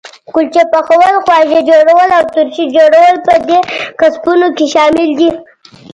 [0.33, 3.59] کلچې پخول، خواږه جوړول او ترشي جوړول په دې
[3.99, 5.29] کسبونو کې شامل دي.